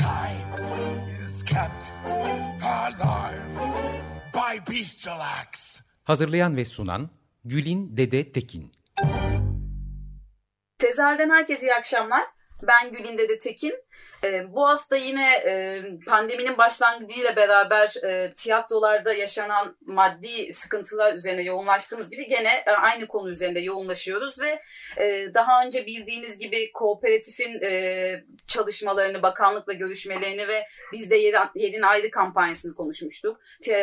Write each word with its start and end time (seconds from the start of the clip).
Mankind 0.00 0.60
is 1.26 1.42
kept 1.42 1.92
alive 2.62 3.42
by 4.32 4.60
bestial 4.70 5.20
acts. 5.20 5.80
Hazırlayan 6.04 6.56
ve 6.56 6.64
sunan 6.64 7.10
Gülin 7.44 7.96
Dede 7.96 8.32
Tekin. 8.32 8.72
Tezahürden 10.78 11.30
herkese 11.30 11.66
iyi 11.66 11.74
akşamlar. 11.74 12.26
Ben 12.62 12.92
Gülin 12.92 13.18
Dede 13.18 13.38
Tekin. 13.38 13.74
E, 14.24 14.52
bu 14.52 14.68
hafta 14.68 14.96
yine 14.96 15.32
e, 15.32 15.82
pandeminin 16.06 16.58
başlangıcıyla 16.58 17.36
beraber 17.36 17.94
e, 18.04 18.32
tiyatrolarda 18.36 19.12
yaşanan 19.12 19.76
maddi 19.86 20.52
sıkıntılar 20.52 21.14
üzerine 21.14 21.42
yoğunlaştığımız 21.42 22.10
gibi 22.10 22.28
gene 22.28 22.64
e, 22.66 22.70
aynı 22.70 23.06
konu 23.06 23.30
üzerinde 23.30 23.60
yoğunlaşıyoruz 23.60 24.40
ve 24.40 24.62
e, 24.96 25.34
daha 25.34 25.64
önce 25.64 25.86
bildiğiniz 25.86 26.38
gibi 26.38 26.72
kooperatifin 26.72 27.62
e, 27.62 28.24
çalışmalarını, 28.48 29.22
bakanlıkla 29.22 29.72
görüşmelerini 29.72 30.48
ve 30.48 30.66
biz 30.92 31.10
de 31.10 31.16
Yedin 31.54 31.82
Ayrı 31.82 32.10
kampanyasını 32.10 32.74
konuşmuştuk. 32.74 33.40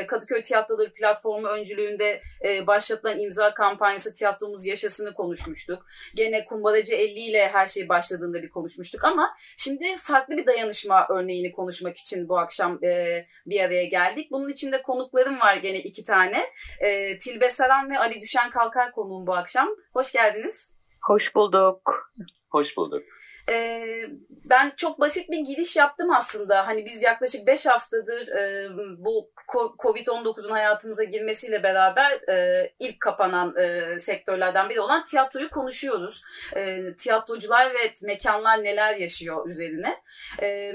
Kadıköy 0.08 0.42
Tiyatroları 0.42 0.94
platformu 0.94 1.48
öncülüğünde 1.48 2.22
e, 2.46 2.68
başlatılan 2.68 3.20
imza 3.20 3.54
kampanyası 3.54 4.14
tiyatromuz 4.14 4.66
yaşasını 4.66 5.14
konuşmuştuk. 5.14 5.86
Gene 6.16 6.46
Kumbaracı 6.46 6.96
50 6.96 7.20
ile 7.20 7.48
her 7.48 7.68
şey 7.68 7.90
başladığında 7.90 8.44
bir 8.44 8.50
konuşmuştuk 8.50 9.04
ama 9.04 9.36
şimdi 9.58 9.98
farklı 10.04 10.38
bir 10.38 10.46
dayanışma 10.46 11.08
örneğini 11.10 11.52
konuşmak 11.52 11.98
için 11.98 12.30
bu 12.30 12.38
akşam 12.38 12.84
e, 12.84 13.26
bir 13.46 13.60
araya 13.60 13.86
geldik. 13.86 14.32
Bunun 14.32 14.50
içinde 14.50 14.82
konuklarım 14.82 15.40
var 15.40 15.56
gene 15.56 15.80
iki 15.80 16.04
tane. 16.04 16.46
E, 16.80 17.18
Tilbe 17.18 17.50
Saran 17.50 17.90
ve 17.90 18.00
Ali 18.00 18.22
Düşen 18.22 18.50
Kalkar 18.50 18.92
konuğum 18.92 19.28
bu 19.28 19.34
akşam. 19.36 19.70
Hoş 19.94 20.12
geldiniz. 20.12 20.80
Hoş 21.02 21.36
bulduk. 21.36 22.12
Hoş 22.50 22.78
bulduk. 22.78 23.04
E, 23.50 23.84
ben 24.30 24.74
çok 24.78 25.00
basit 25.00 25.32
bir 25.32 25.40
giriş 25.40 25.76
yaptım 25.76 26.12
aslında. 26.12 26.68
Hani 26.68 26.86
biz 26.86 27.04
yaklaşık 27.04 27.48
5 27.48 27.66
haftadır 27.66 28.28
e, 28.28 28.70
bu 28.98 29.32
Covid-19'un 29.80 30.52
hayatımıza 30.52 31.04
girmesiyle 31.04 31.64
beraber 31.64 32.30
e, 32.30 32.70
ilk 32.80 33.00
kapanan 33.00 33.56
e, 33.58 33.98
sektörlerden 34.00 34.70
biri 34.70 34.80
olan 34.80 35.04
tiyatroyu 35.04 35.50
konuşuyoruz. 35.50 36.24
E, 36.56 36.96
tiyatrocular 36.96 37.74
ve 37.74 37.94
mekanlar 38.04 38.64
neler 38.64 38.96
yaşıyor 38.96 39.50
üzerine. 39.50 39.98
E, 40.42 40.74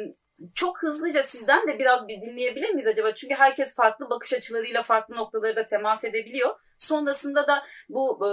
çok 0.54 0.82
hızlıca 0.82 1.22
sizden 1.22 1.68
de 1.68 1.78
biraz 1.78 2.08
bir 2.08 2.20
dinleyebilir 2.20 2.70
miyiz 2.70 2.86
acaba? 2.86 3.14
Çünkü 3.14 3.34
herkes 3.34 3.76
farklı 3.76 4.10
bakış 4.10 4.34
açılarıyla 4.34 4.82
farklı 4.82 5.16
noktaları 5.16 5.56
da 5.56 5.66
temas 5.66 6.04
edebiliyor. 6.04 6.54
Sonrasında 6.78 7.46
da 7.46 7.62
bu 7.88 8.26
e, 8.26 8.30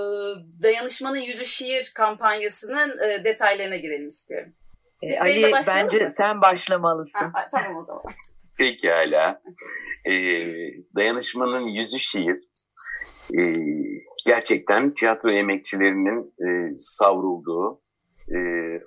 dayanışmanın 0.64 1.20
yüzü 1.20 1.46
şiir 1.46 1.92
kampanyasının 1.96 3.00
e, 3.00 3.24
detaylarına 3.24 3.76
girelim 3.76 4.08
istiyorum. 4.08 4.54
E, 5.02 5.20
Ali 5.20 5.52
bence 5.68 6.04
mı? 6.04 6.12
sen 6.12 6.42
başlamalısın. 6.42 7.32
Ha, 7.34 7.48
tamam 7.52 7.78
o 7.78 7.82
zaman. 7.82 8.04
Pekala. 8.58 9.42
Ee, 10.06 10.12
dayanışmanın 10.96 11.68
yüzü 11.68 12.00
şiir. 12.00 12.44
Ee, 13.40 13.54
gerçekten 14.26 14.94
tiyatro 14.94 15.32
emekçilerinin 15.32 16.34
e, 16.40 16.76
savrulduğu, 16.78 17.82
e, 18.30 18.38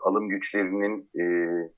alım 0.05 0.29
güçlerinin 0.29 1.11
e, 1.21 1.25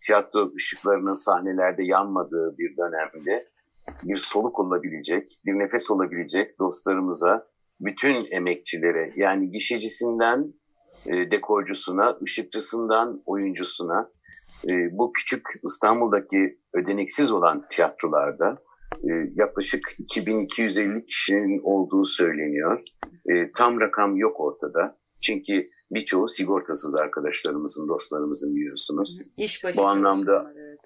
tiyatro 0.06 0.53
ışıklarının 0.56 1.12
sahnelerde 1.12 1.82
yanmadığı 1.84 2.59
bir 2.59 2.76
dönemde 2.76 3.48
bir 4.03 4.16
soluk 4.16 4.59
olabilecek, 4.59 5.28
bir 5.47 5.53
nefes 5.53 5.91
olabilecek 5.91 6.59
dostlarımıza, 6.59 7.47
bütün 7.81 8.32
emekçilere 8.32 9.12
yani 9.16 9.50
gişecisinden 9.50 10.54
e, 11.06 11.31
dekorcusuna, 11.31 12.19
ışıkçısından 12.22 13.22
oyuncusuna 13.26 14.10
e, 14.71 14.72
bu 14.98 15.12
küçük 15.12 15.42
İstanbul'daki 15.65 16.59
ödeneksiz 16.75 17.32
olan 17.32 17.66
tiyatrolarda 17.71 18.59
e, 19.04 19.10
yaklaşık 19.34 19.81
2250 19.98 21.06
kişinin 21.06 21.60
olduğu 21.65 22.04
söyleniyor. 22.04 22.82
E, 23.28 23.53
tam 23.53 23.81
rakam 23.81 24.16
yok 24.16 24.41
ortada. 24.41 25.00
Çünkü 25.21 25.65
birçoğu 25.91 26.29
sigortasız 26.29 26.95
arkadaşlarımızın, 26.95 27.89
dostlarımızın 27.89 28.57
biliyorsunuz. 28.57 29.21
İş 29.37 29.65
başı 29.65 29.79
Bu 29.79 29.87
anlamda 29.87 30.53
evet. 30.57 30.81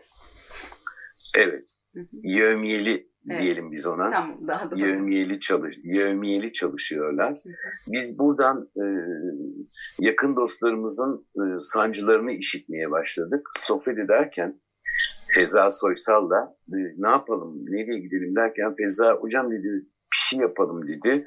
evet. 1.36 1.78
Yövmiyeli 2.12 3.08
evet. 3.30 3.40
diyelim 3.40 3.72
biz 3.72 3.86
ona. 3.86 4.10
Tamam, 4.10 4.48
daha 4.48 4.70
da 4.70 4.76
yövmiyeli, 4.76 5.40
çalış, 5.40 5.76
yövmiyeli 5.82 6.52
çalışıyorlar. 6.52 7.38
Biz 7.86 8.18
buradan 8.18 8.70
e, 8.76 8.84
yakın 9.98 10.36
dostlarımızın 10.36 11.26
e, 11.36 11.42
sancılarını 11.58 12.32
işitmeye 12.32 12.90
başladık. 12.90 13.48
Sohbet 13.58 13.98
ederken 13.98 14.60
Feza 15.34 15.70
Soysal'la 15.70 16.56
e, 16.72 16.78
ne 16.96 17.08
yapalım, 17.08 17.66
nereye 17.66 18.00
gidelim 18.00 18.36
derken 18.36 18.74
Feza 18.74 19.12
hocam 19.12 19.50
dedi 19.50 19.68
bir 20.12 20.18
şey 20.18 20.38
yapalım 20.38 20.88
dedi. 20.88 21.26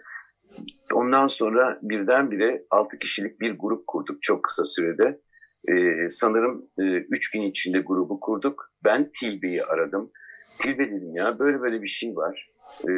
Ondan 0.93 1.27
sonra 1.27 1.79
birdenbire 1.81 2.63
6 2.69 2.99
kişilik 2.99 3.41
bir 3.41 3.57
grup 3.59 3.87
kurduk 3.87 4.21
çok 4.21 4.43
kısa 4.43 4.65
sürede. 4.65 5.21
Ee, 5.69 6.09
sanırım 6.09 6.69
3 6.77 7.35
e, 7.35 7.39
gün 7.39 7.45
içinde 7.45 7.79
grubu 7.79 8.19
kurduk. 8.19 8.71
Ben 8.83 9.11
Tilbe'yi 9.19 9.63
aradım. 9.63 10.11
Tilbe 10.59 10.87
dedim 10.87 11.13
ya 11.13 11.39
böyle 11.39 11.61
böyle 11.61 11.81
bir 11.81 11.87
şey 11.87 12.15
var. 12.15 12.51
Ee, 12.89 12.93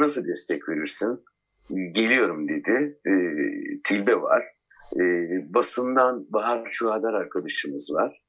nasıl 0.00 0.28
destek 0.28 0.68
verirsin? 0.68 1.20
Geliyorum 1.92 2.48
dedi. 2.48 2.98
Ee, 3.06 3.82
Tilbe 3.84 4.20
var. 4.20 4.42
Ee, 5.00 5.54
basından 5.54 6.26
Bahar 6.32 6.68
Çuhadar 6.70 7.14
arkadaşımız 7.14 7.90
var. 7.94 8.24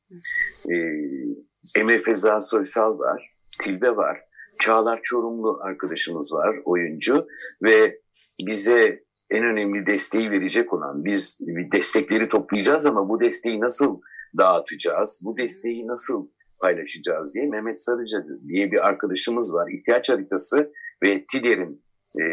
Ee, 0.71 1.79
Emre 1.79 1.99
Feza 1.99 2.41
Soysal 2.41 2.99
var. 2.99 3.35
Tilbe 3.59 3.95
var. 3.95 4.21
Çağlar 4.59 4.99
Çorumlu 5.03 5.59
arkadaşımız 5.61 6.33
var, 6.33 6.55
oyuncu 6.65 7.27
ve 7.63 7.99
bize 8.47 9.03
en 9.29 9.43
önemli 9.43 9.85
desteği 9.85 10.31
verecek 10.31 10.73
olan 10.73 11.05
biz 11.05 11.39
destekleri 11.71 12.29
toplayacağız 12.29 12.85
ama 12.85 13.09
bu 13.09 13.19
desteği 13.19 13.59
nasıl 13.59 14.01
dağıtacağız, 14.37 15.21
bu 15.25 15.37
desteği 15.37 15.87
nasıl 15.87 16.27
paylaşacağız 16.59 17.35
diye 17.35 17.45
Mehmet 17.45 17.81
Sarıca 17.81 18.25
diye 18.47 18.71
bir 18.71 18.87
arkadaşımız 18.87 19.53
var. 19.53 19.71
İhtiyaç 19.71 20.09
haritası 20.09 20.71
ve 21.03 21.25
TİDER'in 21.31 21.83
e, 22.19 22.23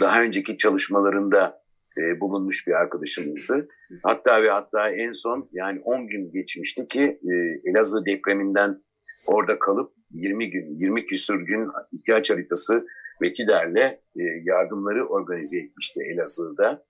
daha 0.00 0.22
önceki 0.22 0.56
çalışmalarında 0.56 1.62
e, 1.98 2.20
bulunmuş 2.20 2.66
bir 2.66 2.72
arkadaşımızdı. 2.72 3.68
Hatta 4.02 4.42
ve 4.42 4.50
hatta 4.50 4.90
en 4.90 5.10
son 5.10 5.48
yani 5.52 5.80
10 5.80 6.06
gün 6.06 6.32
geçmişti 6.32 6.88
ki 6.88 7.02
e, 7.02 7.32
Elazığ 7.70 8.04
depreminden 8.06 8.82
orada 9.26 9.58
kalıp 9.58 9.92
20 10.12 10.50
gün, 10.50 10.78
20 10.78 11.04
küsur 11.04 11.40
gün 11.40 11.68
ihtiyaç 11.92 12.30
haritası 12.30 12.86
ve 13.22 13.32
TİDER'le 13.32 13.98
e, 14.16 14.22
yardımları 14.44 15.08
organize 15.08 15.58
etmişti 15.58 16.00
Elazığ'da. 16.14 16.84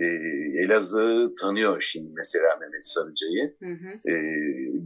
E, 0.00 0.04
Elazığ 0.64 1.34
tanıyor 1.40 1.80
şimdi 1.80 2.12
mesela 2.16 2.56
Mehmet 2.60 2.86
Sarıca'yı. 2.86 3.56
E, 4.08 4.12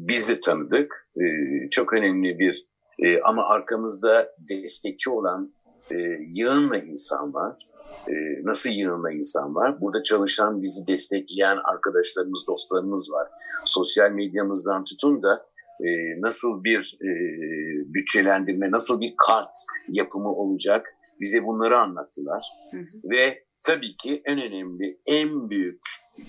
biz 0.09 0.29
de 0.29 0.41
tanıdık. 0.41 1.09
E, 1.17 1.25
çok 1.71 1.93
önemli 1.93 2.39
bir 2.39 2.67
e, 2.99 3.21
ama 3.21 3.45
arkamızda 3.49 4.35
destekçi 4.51 5.11
olan 5.11 5.55
e, 5.91 5.97
yığınla 6.31 6.79
insan 6.79 7.35
var. 7.35 7.69
E, 8.09 8.13
nasıl 8.45 8.71
yığınla 8.71 9.13
insan 9.13 9.55
var? 9.55 9.81
Burada 9.81 10.03
çalışan, 10.03 10.63
bizi 10.63 10.87
destekleyen 10.87 11.59
arkadaşlarımız, 11.65 12.45
dostlarımız 12.49 13.13
var. 13.13 13.29
Sosyal 13.65 14.11
medyamızdan 14.11 14.85
tutun 14.85 15.23
da 15.23 15.47
e, 15.83 16.21
nasıl 16.21 16.65
bir 16.65 16.99
e, 17.03 17.11
bütçelendirme, 17.95 18.71
nasıl 18.71 19.01
bir 19.01 19.15
kart 19.27 19.57
yapımı 19.89 20.29
olacak 20.29 20.87
bize 21.21 21.45
bunları 21.45 21.79
anlattılar. 21.79 22.47
Hı 22.71 22.77
hı. 22.77 23.11
Ve 23.11 23.45
tabii 23.63 23.97
ki 23.97 24.23
en 24.25 24.43
önemli, 24.43 24.99
en 25.07 25.51
büyük 25.51 25.81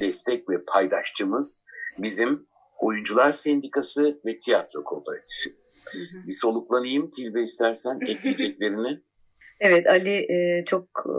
destek 0.01 0.49
ve 0.49 0.55
paydaşçımız 0.67 1.63
bizim 1.97 2.47
Oyuncular 2.79 3.31
Sendikası 3.31 4.21
ve 4.25 4.37
Tiyatro 4.37 4.83
Kooperatifi. 4.83 5.49
Hı 5.93 5.99
hı. 5.99 6.27
Bir 6.27 6.31
soluklanayım 6.31 7.09
Tilbe 7.09 7.41
istersen 7.41 7.99
ekleyeceklerini. 8.07 8.99
evet 9.59 9.87
Ali 9.87 10.31
e, 10.31 10.65
çok 10.65 10.83
e, 11.05 11.15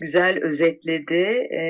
güzel 0.00 0.44
özetledi. 0.44 1.24
E, 1.54 1.62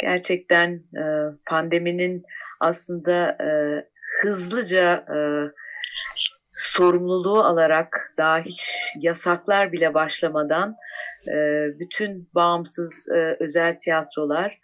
gerçekten 0.00 0.70
e, 0.74 1.02
pandeminin 1.46 2.22
aslında 2.60 3.28
e, 3.30 3.48
hızlıca 4.20 4.94
e, 4.94 5.18
sorumluluğu 6.52 7.44
alarak 7.44 8.14
daha 8.18 8.38
hiç 8.38 8.76
yasaklar 9.00 9.72
bile 9.72 9.94
başlamadan 9.94 10.76
e, 11.28 11.34
bütün 11.78 12.28
bağımsız 12.34 13.08
e, 13.14 13.36
özel 13.40 13.78
tiyatrolar 13.78 14.58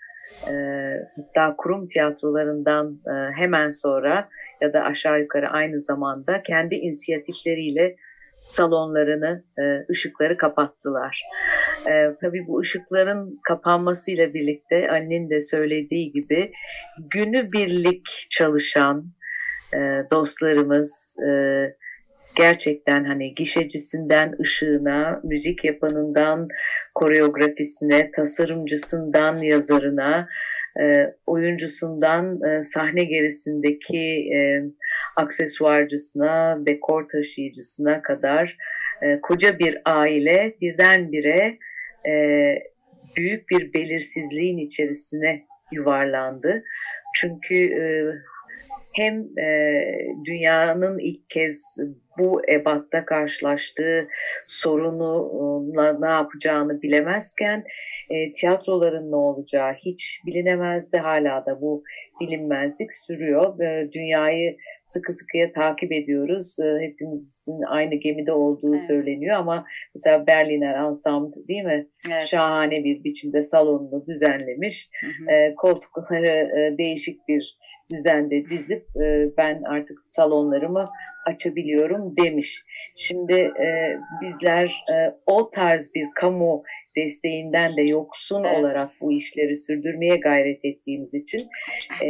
e, 0.48 0.54
hatta 1.16 1.56
kurum 1.56 1.86
tiyatrolarından 1.86 3.00
e, 3.06 3.32
hemen 3.36 3.70
sonra 3.70 4.28
ya 4.60 4.72
da 4.72 4.82
aşağı 4.82 5.20
yukarı 5.20 5.48
aynı 5.48 5.82
zamanda 5.82 6.42
kendi 6.42 6.74
inisiyatifleriyle 6.74 7.96
salonlarını, 8.46 9.44
e, 9.58 9.62
ışıkları 9.90 10.36
kapattılar. 10.36 11.22
E, 11.86 12.16
tabii 12.20 12.46
bu 12.48 12.60
ışıkların 12.60 13.40
kapanmasıyla 13.48 14.34
birlikte 14.34 14.90
annenin 14.90 15.30
de 15.30 15.40
söylediği 15.40 16.12
gibi 16.12 16.52
günü 17.10 17.48
birlik 17.52 18.26
çalışan 18.30 19.04
e, 19.74 20.06
dostlarımız, 20.12 21.16
e, 21.28 21.30
gerçekten 22.36 23.04
hani 23.04 23.34
gişecisinden 23.34 24.34
ışığına, 24.40 25.20
müzik 25.24 25.64
yapanından 25.64 26.48
koreografisine, 26.94 28.10
tasarımcısından 28.10 29.36
yazarına, 29.36 30.28
e, 30.80 31.14
oyuncusundan 31.26 32.40
sahne 32.60 33.04
gerisindeki 33.04 34.30
aksesuarcısına, 35.16 36.58
dekor 36.66 37.08
taşıyıcısına 37.08 38.02
kadar 38.02 38.56
koca 39.22 39.58
bir 39.58 39.78
aile 39.84 40.56
birdenbire 40.60 41.58
e, 42.08 42.14
büyük 43.16 43.50
bir 43.50 43.74
belirsizliğin 43.74 44.58
içerisine 44.58 45.42
yuvarlandı. 45.72 46.62
Çünkü 47.14 47.54
hem 48.94 49.38
e, 49.38 49.82
dünyanın 50.25 50.99
ilk 50.99 51.31
kez 51.31 51.76
bu 52.19 52.43
ebatta 52.49 53.05
karşılaştığı 53.05 54.08
sorunla 54.46 55.99
ne 56.00 56.08
yapacağını 56.08 56.82
bilemezken 56.82 57.64
e, 58.11 58.32
tiyatroların 58.32 59.11
ne 59.11 59.17
olacağı 59.17 59.73
hiç 59.73 60.20
bilinemezdi. 60.26 60.99
Hala 60.99 61.46
da 61.46 61.61
bu 61.61 61.82
bilinmezlik 62.20 62.94
sürüyor. 62.94 63.61
E, 63.61 63.93
dünyayı 63.93 64.56
sıkı 64.85 65.12
sıkıya 65.12 65.52
takip 65.52 65.93
ediyoruz. 65.93 66.56
E, 66.61 66.87
hepimizin 66.87 67.62
aynı 67.62 67.94
gemide 67.94 68.32
olduğu 68.32 68.70
evet. 68.70 68.87
söyleniyor 68.87 69.37
ama 69.37 69.64
mesela 69.94 70.26
Berliner 70.26 70.88
Ensemble 70.88 71.49
değil 71.49 71.64
mi? 71.64 71.87
Evet. 72.12 72.26
Şahane 72.26 72.85
bir 72.85 73.05
biçimde 73.05 73.43
salonunu 73.43 74.06
düzenlemiş. 74.06 74.88
Hı 75.00 75.06
hı. 75.06 75.35
E, 75.35 75.55
koltukları 75.55 76.26
e, 76.26 76.79
değişik 76.79 77.29
bir 77.29 77.58
düzende 77.92 78.44
dizip 78.50 78.86
e, 78.96 79.28
ben 79.36 79.62
artık 79.62 80.04
salonlarımı 80.04 80.90
açabiliyorum 81.26 82.16
demiş. 82.16 82.64
Şimdi 82.96 83.34
e, 83.34 83.69
bizler 84.22 84.64
e, 84.92 85.14
o 85.26 85.50
tarz 85.50 85.94
bir 85.94 86.06
kamu 86.14 86.62
desteğinden 86.96 87.66
de 87.76 87.92
yoksun 87.92 88.44
evet. 88.44 88.58
olarak 88.58 88.88
bu 89.00 89.12
işleri 89.12 89.56
sürdürmeye 89.56 90.16
gayret 90.16 90.64
ettiğimiz 90.64 91.14
için 91.14 91.40
e, 92.04 92.08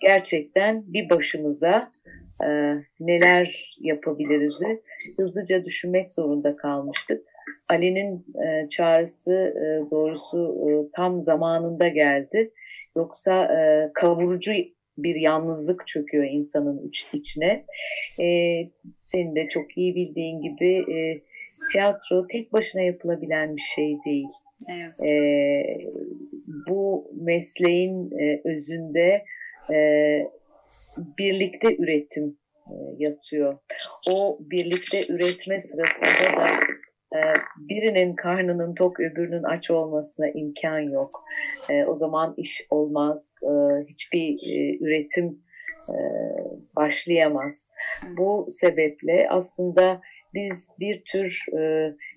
gerçekten 0.00 0.92
bir 0.92 1.10
başımıza 1.10 1.90
e, 2.44 2.48
neler 3.00 3.74
yapabiliriz 3.80 4.60
hızlıca 5.16 5.64
düşünmek 5.64 6.12
zorunda 6.12 6.56
kalmıştık. 6.56 7.22
Ali'nin 7.68 8.26
e, 8.44 8.68
çağrısı 8.68 9.32
e, 9.32 9.90
doğrusu 9.90 10.56
e, 10.68 10.70
tam 10.96 11.22
zamanında 11.22 11.88
geldi. 11.88 12.52
Yoksa 12.96 13.44
e, 13.44 13.90
kavurucu 13.94 14.52
bir 14.98 15.14
yalnızlık 15.14 15.86
çöküyor 15.86 16.24
insanın 16.24 16.88
iç, 16.88 17.06
içine. 17.12 17.64
E, 18.20 18.26
senin 19.06 19.36
de 19.36 19.48
çok 19.48 19.78
iyi 19.78 19.94
bildiğin 19.94 20.40
gibi 20.40 20.92
e, 20.92 21.20
tiyatro 21.72 22.26
tek 22.26 22.52
başına 22.52 22.82
yapılabilen 22.82 23.56
bir 23.56 23.62
şey 23.74 23.96
değil. 24.06 24.28
Evet. 24.70 24.94
E, 25.04 25.12
bu 26.68 27.10
mesleğin 27.20 28.10
e, 28.18 28.40
özünde 28.44 29.24
e, 29.70 29.78
birlikte 31.18 31.76
üretim 31.78 32.36
e, 32.66 32.74
yatıyor. 32.98 33.58
O 34.12 34.38
birlikte 34.40 34.98
üretme 35.12 35.60
sırasında 35.60 36.36
da 36.36 36.46
birinin 37.56 38.14
karnının 38.14 38.74
tok 38.74 39.00
öbürünün 39.00 39.42
aç 39.42 39.70
olmasına 39.70 40.28
imkan 40.28 40.78
yok. 40.78 41.24
E, 41.70 41.84
o 41.84 41.96
zaman 41.96 42.34
iş 42.36 42.66
olmaz, 42.70 43.36
e, 43.42 43.48
hiçbir 43.88 44.38
üretim 44.80 45.38
başlayamaz. 46.76 47.68
Bu 48.18 48.48
sebeple 48.50 49.26
aslında 49.30 50.00
biz 50.34 50.68
bir 50.80 51.02
tür 51.12 51.46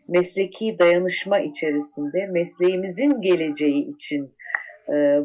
mesleki 0.08 0.80
dayanışma 0.80 1.40
içerisinde 1.40 2.26
mesleğimizin 2.26 3.22
geleceği 3.22 3.96
için 3.96 4.36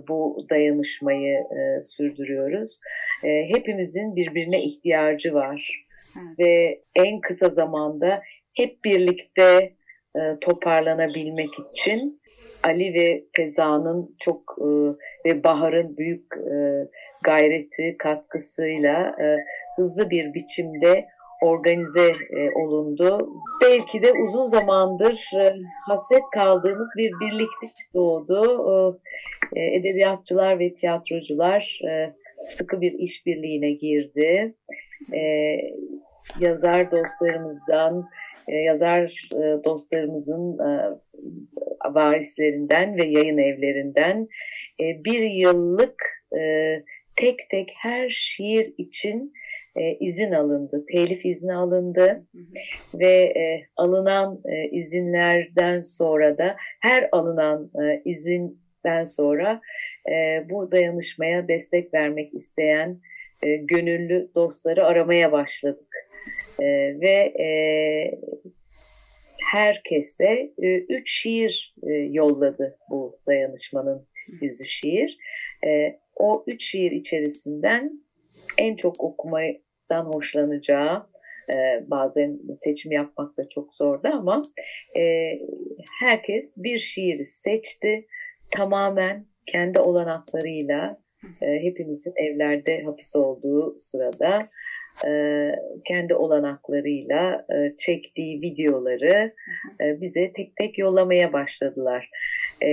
bu 0.08 0.46
dayanışmayı 0.50 1.44
sürdürüyoruz. 1.82 2.80
hepimizin 3.22 4.16
birbirine 4.16 4.62
ihtiyacı 4.62 5.34
var. 5.34 5.86
Ve 6.38 6.80
en 6.94 7.20
kısa 7.20 7.48
zamanda 7.48 8.22
hep 8.56 8.84
birlikte 8.84 9.72
e, 10.16 10.20
toparlanabilmek 10.40 11.50
için 11.72 12.20
Ali 12.62 12.94
ve 12.94 13.24
Feza'nın 13.36 14.16
çok 14.20 14.56
e, 14.58 14.68
ve 15.28 15.44
Bahar'ın 15.44 15.96
büyük 15.96 16.26
e, 16.36 16.88
gayreti, 17.22 17.96
katkısıyla 17.98 19.16
e, 19.20 19.36
hızlı 19.76 20.10
bir 20.10 20.34
biçimde 20.34 21.06
organize 21.42 22.08
e, 22.30 22.50
olundu. 22.54 23.18
Belki 23.62 24.02
de 24.02 24.12
uzun 24.12 24.46
zamandır 24.46 25.30
e, 25.40 25.54
hasret 25.88 26.22
kaldığımız 26.34 26.88
bir 26.96 27.10
birliktelik 27.20 27.94
doğdu. 27.94 29.00
E, 29.56 29.60
edebiyatçılar 29.76 30.58
ve 30.58 30.74
tiyatrocular 30.74 31.80
e, 31.88 32.14
sıkı 32.38 32.80
bir 32.80 32.92
işbirliğine 32.92 33.70
girdi. 33.70 34.54
E, 35.14 35.20
yazar 36.40 36.90
dostlarımızdan, 36.90 38.08
e, 38.48 38.56
yazar 38.56 39.28
e, 39.34 39.64
dostlarımızın 39.64 40.58
e, 40.58 40.70
varislerinden 41.94 42.96
ve 42.96 43.06
yayın 43.06 43.38
evlerinden 43.38 44.28
bir 44.80 45.22
yıllık 45.22 46.02
tek 47.16 47.50
tek 47.50 47.72
her 47.76 48.10
şiir 48.10 48.74
için 48.78 49.32
izin 50.00 50.32
alındı, 50.32 50.84
telif 50.92 51.26
izni 51.26 51.54
alındı 51.54 52.02
hı 52.02 52.38
hı. 52.38 53.00
ve 53.00 53.34
alınan 53.76 54.40
izinlerden 54.70 55.80
sonra 55.80 56.38
da 56.38 56.56
her 56.80 57.08
alınan 57.12 57.70
izinden 58.04 59.04
sonra 59.04 59.60
bu 60.50 60.70
dayanışmaya 60.72 61.48
destek 61.48 61.94
vermek 61.94 62.34
isteyen 62.34 62.98
gönüllü 63.42 64.30
dostları 64.34 64.84
aramaya 64.84 65.32
başladık. 65.32 66.05
E, 66.60 66.66
ve 67.00 67.32
e, 67.42 67.48
herkese 69.52 70.52
e, 70.62 70.76
üç 70.78 71.12
şiir 71.12 71.74
e, 71.82 71.92
yolladı 71.92 72.78
bu 72.90 73.18
dayanışmanın 73.26 74.06
yüzü 74.40 74.64
şiir. 74.64 75.18
E, 75.66 75.98
o 76.16 76.44
üç 76.46 76.64
şiir 76.64 76.90
içerisinden 76.90 78.00
en 78.58 78.76
çok 78.76 79.00
okumadan 79.00 80.04
hoşlanacağı 80.04 81.06
e, 81.54 81.90
bazen 81.90 82.38
seçim 82.56 82.92
yapmak 82.92 83.36
da 83.36 83.48
çok 83.48 83.74
zordu 83.74 84.08
ama 84.12 84.42
e, 84.98 85.32
herkes 86.00 86.54
bir 86.56 86.78
şiiri 86.78 87.26
seçti. 87.26 88.06
Tamamen 88.50 89.26
kendi 89.46 89.80
olanaklarıyla 89.80 91.00
e, 91.42 91.46
hepimizin 91.46 92.12
evlerde 92.16 92.82
hapis 92.82 93.16
olduğu 93.16 93.78
sırada 93.78 94.48
kendi 95.84 96.14
olanaklarıyla 96.14 97.46
e, 97.50 97.76
çektiği 97.76 98.40
videoları 98.42 99.34
e, 99.80 100.00
bize 100.00 100.32
tek 100.32 100.56
tek 100.56 100.78
yollamaya 100.78 101.32
başladılar. 101.32 102.10
E, 102.62 102.68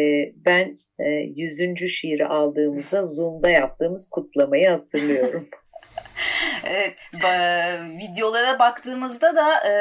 ben 0.45 0.75
e, 0.99 1.09
100. 1.09 1.89
şiiri 1.89 2.25
aldığımızda 2.25 3.05
Zoom'da 3.05 3.49
yaptığımız 3.49 4.09
kutlamayı 4.09 4.69
hatırlıyorum. 4.69 5.47
Evet, 6.67 6.95
videolara 7.97 8.59
baktığımızda 8.59 9.35
da 9.35 9.69
e, 9.69 9.73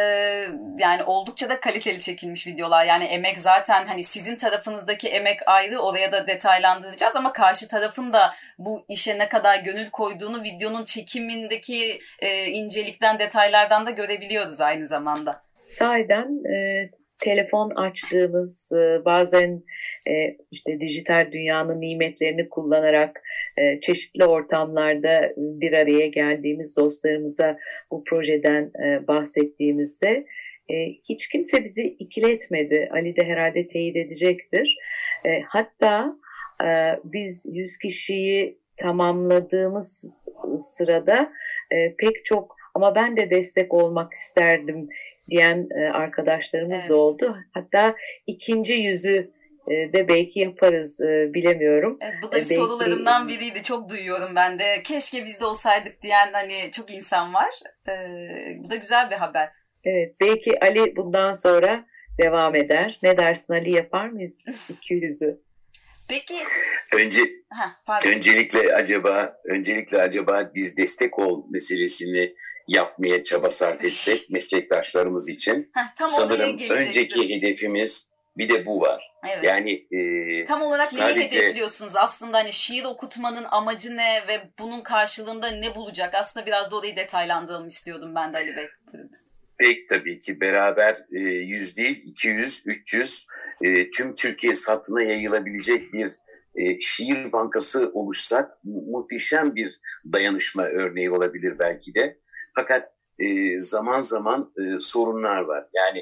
yani 0.79 1.03
oldukça 1.03 1.49
da 1.49 1.61
kaliteli 1.61 2.01
çekilmiş 2.01 2.47
videolar. 2.47 2.87
Yani 2.87 3.05
emek 3.05 3.39
zaten 3.39 3.87
hani 3.87 4.05
sizin 4.05 4.37
tarafınızdaki 4.37 5.09
emek 5.09 5.39
ayrı 5.47 5.79
oraya 5.79 6.13
da 6.13 6.27
detaylandıracağız 6.27 7.17
ama 7.17 7.33
karşı 7.33 7.69
tarafın 7.69 8.13
da 8.13 8.35
bu 8.59 8.85
işe 8.89 9.19
ne 9.19 9.29
kadar 9.29 9.59
gönül 9.59 9.91
koyduğunu 9.91 10.43
videonun 10.43 10.85
çekimindeki 10.85 12.01
e, 12.21 12.47
incelikten 12.47 13.19
detaylardan 13.19 13.87
da 13.87 13.91
görebiliyoruz 13.91 14.61
aynı 14.61 14.87
zamanda. 14.87 15.43
Sahiden 15.67 16.55
e, 16.55 16.91
telefon 17.19 17.71
açtığımız 17.71 18.73
e, 18.73 19.05
bazen 19.05 19.63
e, 20.09 20.37
işte 20.51 20.81
dijital 20.81 21.33
dünyanın 21.33 21.81
nimetlerini 21.81 22.49
kullanarak 22.49 23.23
e, 23.59 23.81
çeşitli 23.81 24.25
ortamlarda 24.25 25.33
bir 25.37 25.73
araya 25.73 26.07
geldiğimiz 26.07 26.77
dostlarımıza 26.77 27.59
bu 27.91 28.05
projeden 28.05 28.71
e, 28.85 29.07
bahsettiğimizde 29.09 30.27
e, 30.71 30.75
hiç 31.09 31.29
kimse 31.29 31.65
bizi 31.65 31.85
ikiletmedi. 31.85 32.89
Ali 32.93 33.17
de 33.17 33.25
herhalde 33.25 33.69
teyit 33.69 33.97
edecektir. 33.97 34.79
E, 35.25 35.41
hatta 35.41 36.17
e, 36.65 36.69
biz 37.05 37.47
100 37.49 37.79
kişiyi 37.79 38.59
tamamladığımız 38.77 40.19
sırada 40.59 41.33
e, 41.71 41.95
pek 41.95 42.25
çok 42.25 42.57
ama 42.75 42.95
ben 42.95 43.17
de 43.17 43.31
destek 43.31 43.75
olmak 43.75 44.13
isterdim 44.13 44.89
diyen 45.31 45.69
e, 45.77 45.91
arkadaşlarımız 45.91 46.79
evet. 46.81 46.91
da 46.91 46.97
oldu. 46.97 47.37
Hatta 47.53 47.95
ikinci 48.27 48.75
yüzü 48.75 49.31
de 49.69 50.09
belki 50.09 50.39
yaparız 50.41 51.01
e, 51.01 51.35
bilemiyorum. 51.35 51.99
Evet, 52.01 52.15
bu 52.23 52.27
da 52.27 52.33
bir 52.33 52.37
belki... 52.37 52.55
sorularımdan 52.55 53.29
biriydi. 53.29 53.63
Çok 53.63 53.91
duyuyorum 53.91 54.37
ben 54.37 54.59
de. 54.59 54.83
Keşke 54.85 55.25
biz 55.25 55.41
de 55.41 55.45
olsaydık 55.45 56.03
diyen 56.03 56.33
hani 56.33 56.71
çok 56.73 56.91
insan 56.91 57.35
var. 57.35 57.51
Bu 58.59 58.71
da 58.71 58.77
güzel 58.77 59.11
bir 59.11 59.17
haber. 59.17 59.49
Evet 59.85 60.15
belki 60.21 60.61
Ali 60.61 60.97
bundan 60.97 61.33
sonra 61.33 61.85
devam 62.19 62.57
eder. 62.57 62.99
Ne 63.03 63.19
dersin 63.19 63.53
Ali 63.53 63.75
yapar 63.75 64.09
mıyız 64.09 64.45
200'ü? 64.73 65.39
Peki. 66.09 66.43
Önce 66.95 67.21
Heh, 67.53 68.07
öncelikle 68.07 68.75
acaba 68.75 69.37
öncelikle 69.45 70.03
acaba 70.03 70.51
biz 70.55 70.77
destek 70.77 71.19
ol 71.19 71.45
meselesini 71.51 72.35
yapmaya 72.69 73.23
çaba 73.23 73.51
sarf 73.51 73.85
etsek 73.85 74.27
meslektaşlarımız 74.31 75.29
için 75.29 75.71
Heh, 75.75 75.95
tam 75.99 76.07
sanırım 76.07 76.59
önceki 76.71 77.37
hedefimiz 77.37 78.12
bir 78.37 78.49
de 78.49 78.67
bu 78.67 78.81
var. 78.81 79.13
Evet. 79.29 79.45
Yani 79.45 79.73
e, 79.73 80.45
tam 80.45 80.63
olarak 80.63 80.87
sadece... 80.87 81.21
neyi 81.21 81.31
hedefliyorsunuz? 81.31 81.97
Aslında 81.97 82.39
hani 82.39 82.53
şiir 82.53 82.85
okutmanın 82.85 83.45
amacı 83.51 83.97
ne 83.97 84.25
ve 84.29 84.41
bunun 84.59 84.81
karşılığında 84.81 85.51
ne 85.51 85.75
bulacak? 85.75 86.15
Aslında 86.15 86.47
biraz 86.47 86.71
da 86.71 86.77
orayı 86.77 86.97
detaylandıralım 86.97 87.69
istiyordum 87.69 88.15
ben 88.15 88.33
de 88.33 88.37
Ali 88.37 88.57
Bey. 88.57 88.69
Pek 89.59 89.89
tabii 89.89 90.21
ki 90.21 90.41
beraber 90.41 90.99
e, 91.13 91.19
100 91.19 91.79
değil 91.79 92.03
200, 92.05 92.63
300 92.67 93.27
e, 93.63 93.91
tüm 93.91 94.15
Türkiye 94.15 94.55
satına 94.55 95.03
yayılabilecek 95.03 95.93
bir 95.93 96.11
e, 96.55 96.81
şiir 96.81 97.33
bankası 97.33 97.91
oluşsak 97.95 98.51
muhteşem 98.65 99.55
bir 99.55 99.81
dayanışma 100.13 100.65
örneği 100.65 101.11
olabilir 101.11 101.59
belki 101.59 101.95
de. 101.95 102.19
Fakat 102.55 102.93
e, 103.23 103.59
zaman 103.61 104.01
zaman 104.01 104.53
e, 104.59 104.79
sorunlar 104.79 105.41
var. 105.41 105.67
Yani 105.75 105.99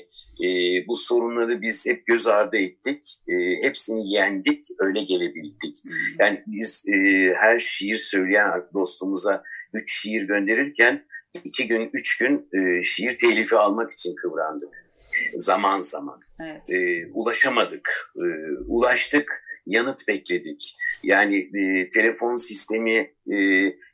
e, 0.47 0.49
bu 0.89 0.97
sorunları 0.97 1.62
biz 1.62 1.87
hep 1.87 2.07
göz 2.07 2.27
ardı 2.27 2.57
ettik. 2.57 3.05
E, 3.29 3.67
hepsini 3.67 4.12
yendik, 4.12 4.67
öyle 4.79 5.05
gelebildik. 5.05 5.77
Yani 6.19 6.43
biz 6.47 6.85
e, 6.89 6.95
her 7.35 7.59
şiir 7.59 7.97
söyleyen 7.97 8.50
dostumuza 8.75 9.43
üç 9.75 10.03
şiir 10.03 10.23
gönderirken 10.23 11.05
iki 11.45 11.69
gün, 11.69 11.91
üç 11.93 12.19
gün 12.19 12.49
e, 12.53 12.83
şiir 12.83 13.19
telifi 13.19 13.57
almak 13.57 13.93
için 13.93 14.15
kıvrandık. 14.15 14.75
Zaman 15.35 15.81
zaman. 15.81 16.21
Evet. 16.41 16.71
E, 16.71 17.07
ulaşamadık. 17.15 18.12
E, 18.17 18.27
ulaştık, 18.67 19.45
yanıt 19.67 20.09
bekledik. 20.09 20.77
Yani 21.03 21.37
e, 21.39 21.91
telefon 21.91 22.37
sistemi, 22.37 23.15
e, 23.33 23.37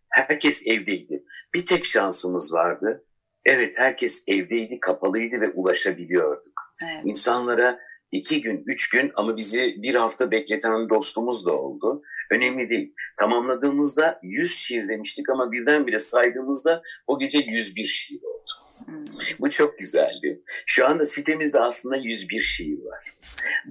herkes 0.08 0.66
evdeydi. 0.66 1.24
Bir 1.54 1.66
tek 1.66 1.84
şansımız 1.84 2.54
vardı. 2.54 3.05
Evet 3.46 3.78
herkes 3.78 4.24
evdeydi, 4.28 4.80
kapalıydı 4.80 5.40
ve 5.40 5.50
ulaşabiliyorduk. 5.50 6.52
Evet. 6.84 7.02
İnsanlara 7.04 7.78
iki 8.12 8.40
gün, 8.40 8.62
üç 8.66 8.90
gün 8.90 9.12
ama 9.14 9.36
bizi 9.36 9.74
bir 9.82 9.94
hafta 9.94 10.30
bekleten 10.30 10.88
dostumuz 10.88 11.46
da 11.46 11.52
oldu. 11.52 12.02
Önemli 12.30 12.70
değil. 12.70 12.94
Tamamladığımızda 13.18 14.20
100 14.22 14.56
şiir 14.56 14.88
demiştik 14.88 15.30
ama 15.30 15.52
birdenbire 15.52 15.98
saydığımızda 15.98 16.82
o 17.06 17.18
gece 17.18 17.38
101 17.38 17.86
şiir 17.86 18.22
oldu. 18.22 18.52
Hmm. 18.86 19.04
Bu 19.38 19.50
çok 19.50 19.78
güzeldi. 19.78 20.42
Şu 20.66 20.86
anda 20.86 21.04
sitemizde 21.04 21.60
aslında 21.60 21.96
101 21.96 22.40
şiir 22.40 22.78
var. 22.78 23.16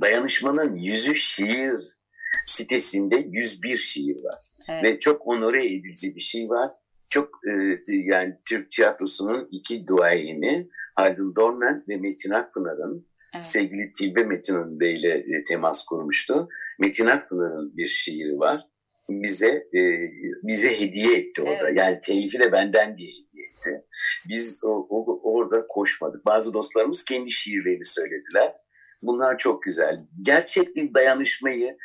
Dayanışmanın 0.01 0.75
yüzü 0.75 1.15
şiir 1.15 1.75
sitesinde 2.45 3.15
101 3.29 3.77
şiir 3.77 4.23
var. 4.23 4.41
Evet. 4.69 4.83
Ve 4.83 4.99
çok 4.99 5.27
onore 5.27 5.65
edici 5.65 6.15
bir 6.15 6.21
şey 6.21 6.49
var. 6.49 6.71
Çok 7.15 7.29
e, 7.47 7.51
yani 7.89 8.35
Türk 8.49 8.71
tiyatrosunun 8.71 9.47
iki 9.51 9.87
duayeni 9.87 10.69
Haldun 10.95 11.35
Dornan 11.35 11.83
ve 11.89 11.97
Metin 11.97 12.31
Akpınar'ın 12.31 13.07
evet. 13.33 13.43
sevgili 13.43 13.91
Tilbe 13.91 14.23
Metin 14.23 14.55
Önde 14.55 14.91
ile 14.93 15.13
e, 15.17 15.43
temas 15.47 15.85
kurmuştu. 15.85 16.47
Metin 16.79 17.05
Akpınar'ın 17.05 17.77
bir 17.77 17.87
şiiri 17.87 18.39
var. 18.39 18.61
Bize 19.09 19.49
e, 19.49 19.81
bize 20.43 20.79
hediye 20.79 21.17
etti 21.17 21.41
orada. 21.41 21.69
Evet. 21.69 21.79
Yani 21.79 21.99
telifi 22.01 22.39
de 22.39 22.51
benden 22.51 22.97
diye 22.97 23.09
hediye 23.09 23.47
etti. 23.47 23.85
Biz 24.29 24.61
o, 24.63 24.87
o, 24.89 25.21
orada 25.23 25.67
koşmadık. 25.67 26.25
Bazı 26.25 26.53
dostlarımız 26.53 27.05
kendi 27.05 27.31
şiirlerini 27.31 27.85
söylediler. 27.85 28.51
Bunlar 29.01 29.37
çok 29.37 29.63
güzel. 29.63 29.99
Gerçek 30.21 30.75
bir 30.75 30.93
dayanışmayı 30.93 31.77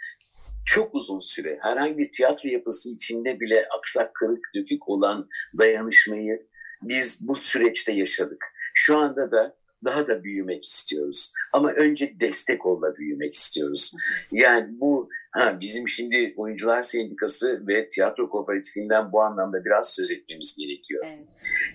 çok 0.65 0.95
uzun 0.95 1.19
süre 1.19 1.59
herhangi 1.61 1.99
bir 1.99 2.13
tiyatro 2.13 2.49
yapısı 2.49 2.91
içinde 2.91 3.41
bile 3.41 3.69
aksak 3.79 4.15
kırık 4.15 4.45
dökük 4.55 4.89
olan 4.89 5.29
dayanışmayı 5.59 6.47
biz 6.83 7.29
bu 7.29 7.35
süreçte 7.35 7.93
yaşadık. 7.93 8.45
Şu 8.75 8.99
anda 8.99 9.31
da 9.31 9.57
daha 9.85 10.09
da 10.09 10.25
büyümek 10.25 10.65
istiyoruz. 10.65 11.33
Ama 11.53 11.73
önce 11.73 12.21
destek 12.21 12.67
olma 12.67 12.97
büyümek 12.97 13.35
istiyoruz. 13.35 13.93
Yani 14.33 14.67
bu 14.81 15.09
ha, 15.31 15.59
bizim 15.61 15.89
şimdi 15.89 16.35
Oyuncular 16.37 16.83
Sendikası 16.83 17.67
ve 17.67 17.89
Tiyatro 17.89 18.31
Kooperatifinden 18.31 19.13
bu 19.13 19.23
anlamda 19.23 19.65
biraz 19.65 19.95
söz 19.95 20.11
etmemiz 20.11 20.57
gerekiyor. 20.59 21.05
Evet. 21.09 21.27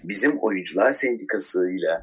Bizim 0.04 0.38
Oyuncular 0.38 0.92
Sendikası 0.92 1.70
ile 1.70 2.02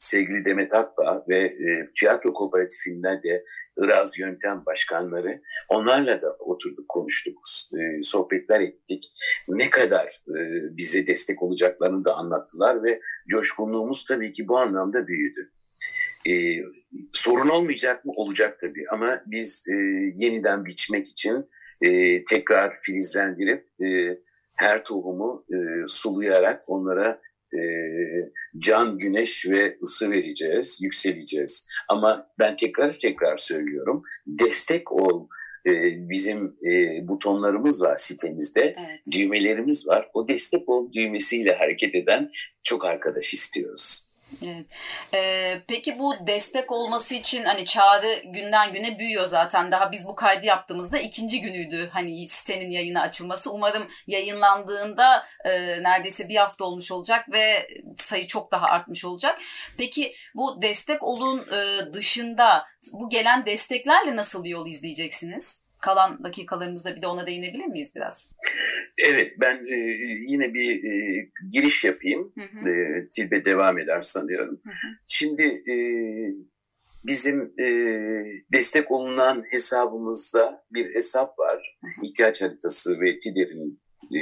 sevgili 0.00 0.44
Demet 0.44 0.74
Akbağ 0.74 1.24
ve 1.28 1.38
e, 1.38 1.90
tiyatro 1.98 2.32
kooperatifinden 2.32 3.22
de 3.22 3.44
Iraz 3.76 4.18
Yöntem 4.18 4.62
Başkanları 4.66 5.40
onlarla 5.68 6.22
da 6.22 6.32
oturduk 6.38 6.88
konuştuk, 6.88 7.38
e, 7.72 8.02
sohbetler 8.02 8.60
ettik. 8.60 9.04
Ne 9.48 9.70
kadar 9.70 10.06
e, 10.06 10.36
bize 10.76 11.06
destek 11.06 11.42
olacaklarını 11.42 12.04
da 12.04 12.14
anlattılar 12.14 12.82
ve 12.82 13.00
coşkunluğumuz 13.30 14.04
tabii 14.04 14.32
ki 14.32 14.48
bu 14.48 14.58
anlamda 14.58 15.06
büyüdü. 15.06 15.50
E, 16.28 16.32
sorun 17.12 17.48
olmayacak 17.48 18.04
mı? 18.04 18.12
Olacak 18.16 18.58
tabii 18.60 18.84
ama 18.90 19.22
biz 19.26 19.64
e, 19.68 19.74
yeniden 20.16 20.64
biçmek 20.64 21.08
için 21.08 21.48
e, 21.82 22.24
tekrar 22.24 22.76
filizlendirip 22.82 23.66
e, 23.82 24.18
her 24.54 24.84
tohumu 24.84 25.44
e, 25.52 25.56
sulayarak 25.88 26.64
onlara 26.66 27.20
e, 27.54 27.62
can, 28.58 28.98
güneş 28.98 29.46
ve 29.48 29.78
ısı 29.82 30.10
vereceğiz, 30.10 30.78
yükseleceğiz. 30.82 31.68
Ama 31.88 32.26
ben 32.38 32.56
tekrar 32.56 32.92
tekrar 32.92 33.36
söylüyorum, 33.36 34.02
destek 34.26 34.92
ol. 34.92 35.28
E, 35.66 35.72
bizim 36.08 36.56
e, 36.64 37.08
butonlarımız 37.08 37.82
var 37.82 37.96
sitemizde, 37.96 38.60
evet. 38.78 39.00
düğmelerimiz 39.12 39.88
var. 39.88 40.08
O 40.14 40.28
destek 40.28 40.68
ol 40.68 40.92
düğmesiyle 40.92 41.52
hareket 41.52 41.94
eden 41.94 42.30
çok 42.62 42.84
arkadaş 42.84 43.34
istiyoruz. 43.34 44.09
Evet. 44.42 44.66
Ee, 45.14 45.62
peki 45.68 45.98
bu 45.98 46.14
destek 46.26 46.72
olması 46.72 47.14
için 47.14 47.44
hani 47.44 47.64
çağrı 47.64 48.22
günden 48.24 48.72
güne 48.72 48.98
büyüyor 48.98 49.26
zaten. 49.26 49.72
Daha 49.72 49.92
biz 49.92 50.06
bu 50.06 50.14
kaydı 50.14 50.46
yaptığımızda 50.46 50.98
ikinci 50.98 51.40
günüydü 51.40 51.90
hani 51.92 52.28
sitenin 52.28 52.70
yayına 52.70 53.00
açılması. 53.00 53.52
Umarım 53.52 53.88
yayınlandığında 54.06 55.26
e, 55.44 55.50
neredeyse 55.82 56.28
bir 56.28 56.36
hafta 56.36 56.64
olmuş 56.64 56.92
olacak 56.92 57.32
ve 57.32 57.68
sayı 57.96 58.26
çok 58.26 58.52
daha 58.52 58.66
artmış 58.66 59.04
olacak. 59.04 59.38
Peki 59.76 60.14
bu 60.34 60.62
destek 60.62 61.02
olun 61.02 61.40
e, 61.52 61.92
dışında 61.92 62.66
bu 62.92 63.08
gelen 63.08 63.46
desteklerle 63.46 64.16
nasıl 64.16 64.44
bir 64.44 64.50
yol 64.50 64.66
izleyeceksiniz? 64.66 65.69
Kalan 65.80 66.24
dakikalarımızda 66.24 66.96
bir 66.96 67.02
de 67.02 67.06
ona 67.06 67.26
değinebilir 67.26 67.66
miyiz 67.66 67.92
biraz? 67.96 68.32
Evet 69.08 69.32
ben 69.40 69.56
e, 69.56 69.76
yine 70.28 70.54
bir 70.54 70.84
e, 70.84 71.28
giriş 71.52 71.84
yapayım. 71.84 72.32
Hı 72.38 72.44
hı. 72.44 72.68
E, 72.68 73.08
Tilbe 73.12 73.44
devam 73.44 73.78
eder 73.78 74.00
sanıyorum. 74.00 74.60
Hı 74.64 74.70
hı. 74.70 74.94
Şimdi 75.06 75.42
e, 75.42 75.74
bizim 77.04 77.52
e, 77.58 77.66
destek 78.52 78.90
olunan 78.90 79.44
hesabımızda 79.50 80.64
bir 80.70 80.94
hesap 80.94 81.38
var. 81.38 81.78
Hı 81.80 81.86
hı. 81.86 82.06
İhtiyaç 82.06 82.42
haritası 82.42 83.00
ve 83.00 83.18
TİDER'in 83.18 83.80
e, 84.14 84.20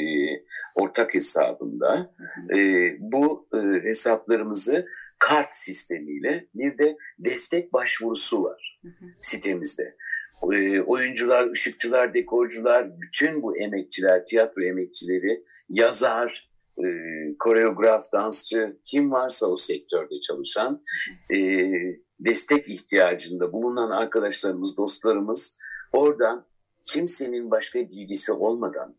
ortak 0.74 1.14
hesabında. 1.14 2.14
Hı 2.16 2.54
hı. 2.54 2.58
E, 2.58 2.96
bu 2.98 3.48
e, 3.54 3.84
hesaplarımızı 3.84 4.86
kart 5.18 5.54
sistemiyle 5.54 6.46
bir 6.54 6.78
de 6.78 6.96
destek 7.18 7.72
başvurusu 7.72 8.42
var 8.42 8.80
hı 8.82 8.88
hı. 8.88 9.04
sitemizde. 9.20 9.96
E, 10.52 10.80
oyuncular, 10.80 11.50
ışıkçılar, 11.50 12.14
dekorcular, 12.14 13.00
bütün 13.00 13.42
bu 13.42 13.58
emekçiler, 13.58 14.24
tiyatro 14.24 14.62
emekçileri, 14.62 15.44
yazar, 15.68 16.50
e, 16.78 16.86
koreograf, 17.38 18.02
dansçı, 18.12 18.76
kim 18.84 19.10
varsa 19.10 19.46
o 19.46 19.56
sektörde 19.56 20.20
çalışan 20.20 20.82
e, 21.34 21.38
destek 22.20 22.68
ihtiyacında 22.68 23.52
bulunan 23.52 23.90
arkadaşlarımız, 23.90 24.76
dostlarımız 24.76 25.58
oradan 25.92 26.46
kimsenin 26.84 27.50
başka 27.50 27.78
bilgisi 27.78 28.32
olmadan 28.32 28.96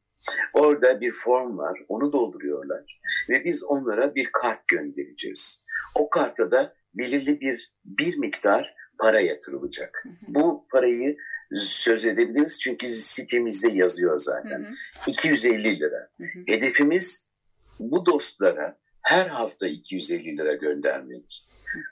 orada 0.54 1.02
bir 1.02 1.12
form 1.12 1.58
var, 1.58 1.80
onu 1.88 2.14
dolduruyorlar 2.14 3.00
ve 3.30 3.46
biz 3.46 3.64
onlara 3.64 4.16
bir 4.16 4.30
kart 4.32 4.68
göndereceğiz. 4.68 5.66
O 5.96 6.10
karta 6.10 6.52
da 6.52 6.74
belirli 6.94 7.42
bir 7.42 7.74
bir 7.86 8.18
miktar 8.18 8.76
para 9.00 9.20
yatırılacak. 9.20 10.04
Bu 10.28 10.66
parayı 10.72 11.18
söz 11.56 12.06
edebiliriz 12.06 12.60
çünkü 12.60 12.88
sitemizde 12.88 13.72
yazıyor 13.72 14.20
zaten. 14.20 14.60
Hı 14.60 14.68
hı. 14.68 15.12
250 15.12 15.80
lira. 15.80 16.10
Hı 16.18 16.24
hı. 16.24 16.40
Hedefimiz 16.48 17.32
bu 17.80 18.06
dostlara 18.06 18.78
her 19.02 19.28
hafta 19.28 19.68
250 19.68 20.38
lira 20.38 20.54
göndermek. 20.54 21.46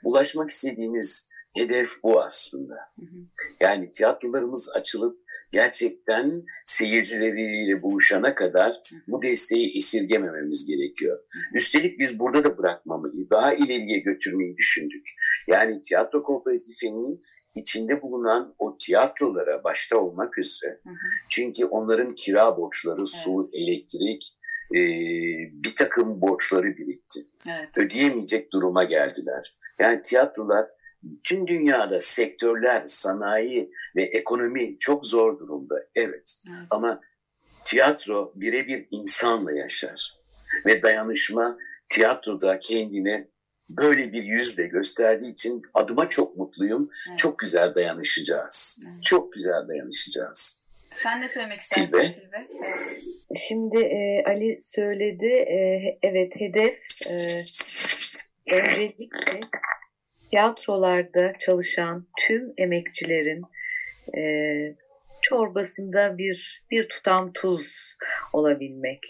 Ulaşmak 0.04 0.50
istediğimiz 0.50 1.27
hedef 1.56 1.90
bu 2.02 2.22
aslında. 2.22 2.74
Yani 3.60 3.90
tiyatrolarımız 3.90 4.70
açılıp 4.74 5.18
gerçekten 5.52 6.42
seyircileriyle 6.66 7.82
buluşana 7.82 8.34
kadar 8.34 8.82
bu 9.08 9.22
desteği 9.22 9.76
esirgemememiz 9.76 10.66
gerekiyor. 10.66 11.18
Üstelik 11.54 11.98
biz 11.98 12.18
burada 12.18 12.44
da 12.44 12.58
bırakmamayı, 12.58 13.30
daha 13.30 13.54
ileriye 13.54 13.98
götürmeyi 13.98 14.56
düşündük. 14.56 15.06
Yani 15.46 15.82
tiyatro 15.82 16.22
kooperatifinin 16.22 17.20
içinde 17.54 18.02
bulunan 18.02 18.54
o 18.58 18.76
tiyatrolara 18.78 19.64
başta 19.64 19.98
olmak 19.98 20.38
üzere 20.38 20.80
çünkü 21.28 21.64
onların 21.64 22.14
kira 22.14 22.56
borçları, 22.56 23.06
su, 23.06 23.50
elektrik, 23.52 24.38
e, 24.74 24.80
bir 25.52 25.74
takım 25.76 26.20
borçları 26.20 26.66
birikti. 26.66 27.20
Evet. 27.48 27.68
Ödeyemeyecek 27.78 28.52
duruma 28.52 28.84
geldiler. 28.84 29.56
Yani 29.78 30.02
tiyatrolar 30.02 30.66
tüm 31.24 31.46
dünyada 31.46 32.00
sektörler, 32.00 32.82
sanayi 32.86 33.70
ve 33.96 34.02
ekonomi 34.02 34.78
çok 34.78 35.06
zor 35.06 35.38
durumda. 35.38 35.74
Evet. 35.94 36.34
evet. 36.48 36.66
Ama 36.70 37.00
tiyatro 37.64 38.32
birebir 38.34 38.86
insanla 38.90 39.52
yaşar. 39.52 40.18
Ve 40.66 40.82
dayanışma 40.82 41.58
tiyatroda 41.88 42.58
kendine 42.58 43.28
böyle 43.68 44.12
bir 44.12 44.22
yüzle 44.22 44.66
gösterdiği 44.66 45.32
için 45.32 45.62
adıma 45.74 46.08
çok 46.08 46.36
mutluyum. 46.36 46.90
Evet. 47.08 47.18
Çok 47.18 47.38
güzel 47.38 47.74
dayanışacağız. 47.74 48.82
Evet. 48.86 49.04
Çok 49.04 49.32
güzel 49.32 49.68
dayanışacağız. 49.68 50.64
Sen 50.90 51.20
ne 51.20 51.28
söylemek 51.28 51.60
istersin 51.60 51.86
Tilbe? 51.86 52.12
Tilbe? 52.12 52.46
Şimdi 53.48 53.78
e, 53.78 54.24
Ali 54.26 54.58
söyledi. 54.62 55.26
E, 55.26 55.98
evet 56.02 56.32
hedef 56.36 56.78
e, 57.10 57.44
öncelikle 58.56 59.06
tiyatrolarda 60.30 61.32
çalışan 61.38 62.06
tüm 62.26 62.52
emekçilerin 62.58 63.42
e, 64.16 64.22
çorbasında 65.22 66.18
bir 66.18 66.62
bir 66.70 66.88
tutam 66.88 67.32
tuz 67.32 67.96
olabilmek. 68.32 69.06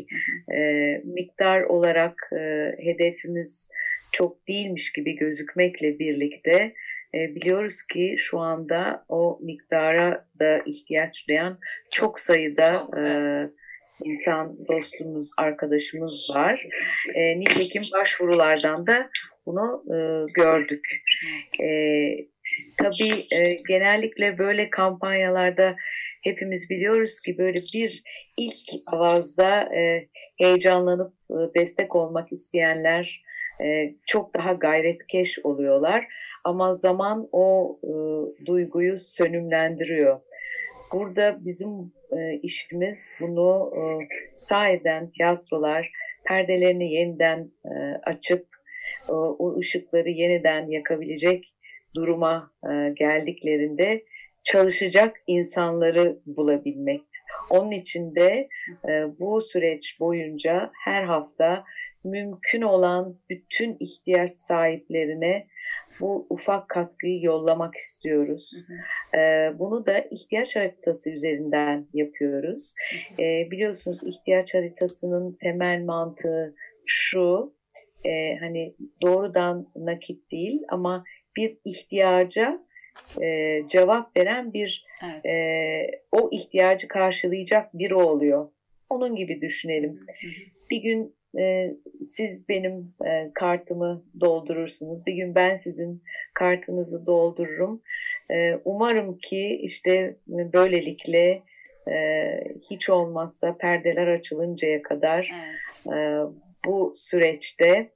E, 0.54 0.58
miktar 1.04 1.62
olarak 1.62 2.30
e, 2.32 2.74
hedefimiz 2.78 3.70
çok 4.12 4.48
değilmiş 4.48 4.92
gibi 4.92 5.16
gözükmekle 5.16 5.98
birlikte 5.98 6.74
e, 7.14 7.34
biliyoruz 7.34 7.82
ki 7.82 8.16
şu 8.18 8.38
anda 8.38 9.04
o 9.08 9.38
miktara 9.42 10.26
da 10.40 10.58
ihtiyaç 10.66 11.28
duyan 11.28 11.58
çok 11.90 12.20
sayıda 12.20 12.72
çok, 12.72 12.98
evet. 12.98 13.10
e, 13.10 13.50
insan 14.04 14.50
dostumuz, 14.68 15.30
arkadaşımız 15.36 16.30
var. 16.34 16.66
E, 17.14 17.40
nitekim 17.40 17.82
başvurulardan 17.92 18.86
da 18.86 19.10
bunu 19.48 19.84
e, 19.94 19.96
gördük. 20.34 21.02
E, 21.62 21.68
tabii 22.78 23.26
e, 23.32 23.42
genellikle 23.68 24.38
böyle 24.38 24.70
kampanyalarda 24.70 25.76
hepimiz 26.22 26.70
biliyoruz 26.70 27.20
ki 27.20 27.38
böyle 27.38 27.60
bir 27.74 28.02
ilk 28.36 28.94
avazda 28.94 29.74
e, 29.74 30.08
heyecanlanıp 30.38 31.12
e, 31.30 31.36
destek 31.60 31.96
olmak 31.96 32.32
isteyenler 32.32 33.22
e, 33.64 33.94
çok 34.06 34.34
daha 34.34 34.52
gayretkeş 34.52 35.38
oluyorlar. 35.44 36.06
Ama 36.44 36.74
zaman 36.74 37.28
o 37.32 37.78
e, 37.84 37.92
duyguyu 38.46 38.98
sönümlendiriyor. 38.98 40.20
Burada 40.92 41.38
bizim 41.40 41.92
e, 42.12 42.38
işimiz 42.42 43.12
bunu 43.20 43.72
e, 43.76 43.80
sahiden 44.36 45.10
tiyatrolar 45.10 45.90
perdelerini 46.24 46.92
yeniden 46.92 47.50
e, 47.64 47.70
açıp 48.02 48.46
o 49.12 49.58
ışıkları 49.58 50.10
yeniden 50.10 50.66
yakabilecek 50.66 51.54
duruma 51.94 52.50
e, 52.64 52.92
geldiklerinde 52.96 54.04
çalışacak 54.42 55.16
insanları 55.26 56.18
bulabilmek. 56.26 57.02
Onun 57.50 57.70
için 57.70 58.14
de 58.14 58.48
e, 58.88 58.90
bu 59.18 59.40
süreç 59.40 60.00
boyunca 60.00 60.70
her 60.84 61.02
hafta 61.04 61.64
mümkün 62.04 62.62
olan 62.62 63.18
bütün 63.30 63.76
ihtiyaç 63.80 64.38
sahiplerine 64.38 65.46
bu 66.00 66.26
ufak 66.30 66.68
katkıyı 66.68 67.22
yollamak 67.22 67.76
istiyoruz. 67.76 68.64
Hı 68.66 68.74
hı. 69.16 69.58
Bunu 69.58 69.86
da 69.86 69.98
ihtiyaç 69.98 70.56
haritası 70.56 71.10
üzerinden 71.10 71.86
yapıyoruz. 71.94 72.74
Hı 72.90 73.22
hı. 73.22 73.50
Biliyorsunuz 73.50 74.00
ihtiyaç 74.02 74.54
haritasının 74.54 75.38
temel 75.40 75.84
mantığı 75.84 76.54
şu, 76.86 77.54
e, 78.04 78.36
hani 78.36 78.74
doğrudan 79.02 79.68
nakit 79.76 80.30
değil 80.30 80.62
ama 80.68 81.04
bir 81.36 81.56
ihtiyaca 81.64 82.60
e, 83.22 83.62
cevap 83.68 84.16
veren 84.16 84.52
bir 84.52 84.86
evet. 85.04 85.26
e, 85.26 86.00
o 86.12 86.28
ihtiyacı 86.32 86.88
karşılayacak 86.88 87.78
biri 87.78 87.94
oluyor. 87.94 88.48
Onun 88.90 89.16
gibi 89.16 89.40
düşünelim. 89.40 89.90
Hı 89.90 90.26
hı. 90.26 90.30
Bir 90.70 90.82
gün 90.82 91.14
e, 91.38 91.74
siz 92.04 92.48
benim 92.48 92.94
e, 93.06 93.30
kartımı 93.34 94.04
doldurursunuz. 94.20 95.06
Bir 95.06 95.12
gün 95.12 95.34
ben 95.34 95.56
sizin 95.56 96.02
kartınızı 96.34 97.06
doldururum. 97.06 97.82
E, 98.30 98.54
umarım 98.64 99.18
ki 99.18 99.60
işte 99.62 100.16
böylelikle 100.28 101.42
e, 101.90 101.94
hiç 102.70 102.90
olmazsa 102.90 103.56
perdeler 103.56 104.06
açılıncaya 104.06 104.82
kadar 104.82 105.30
evet. 105.34 105.96
e, 105.96 105.98
bu 106.64 106.92
süreçte 106.96 107.90